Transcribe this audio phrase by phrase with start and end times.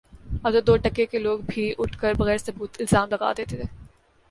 [0.43, 3.61] اب تو دو ٹکے کے لوگ بھی اٹھ کر بغیر ثبوت الزام لگا دیتے